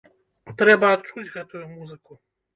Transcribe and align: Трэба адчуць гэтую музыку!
Трэба 0.61 0.89
адчуць 0.95 1.27
гэтую 1.35 1.63
музыку! 1.77 2.21